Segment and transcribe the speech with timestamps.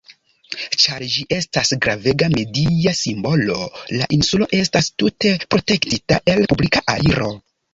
[0.83, 3.59] Ĉar ĝi estas gravega media simbolo,
[3.99, 7.31] la insulo estas tute protektita el publika aliro.